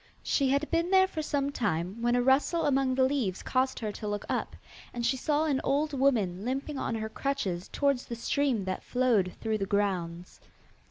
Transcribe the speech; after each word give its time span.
She 0.23 0.49
had 0.49 0.67
been 0.71 0.89
there 0.89 1.05
for 1.07 1.21
some 1.21 1.51
time, 1.51 2.01
when 2.01 2.15
a 2.15 2.23
rustle 2.23 2.65
among 2.65 2.95
the 2.95 3.03
leaves 3.03 3.43
caused 3.43 3.77
her 3.77 3.91
to 3.91 4.07
look 4.07 4.25
up, 4.27 4.55
and 4.95 5.05
she 5.05 5.15
saw 5.15 5.45
an 5.45 5.61
old 5.63 5.93
woman 5.93 6.43
limping 6.43 6.79
on 6.79 6.95
her 6.95 7.07
crutches 7.07 7.67
towards 7.67 8.05
the 8.07 8.15
stream 8.15 8.65
that 8.65 8.81
flowed 8.81 9.33
through 9.41 9.59
the 9.59 9.67
grounds. 9.67 10.41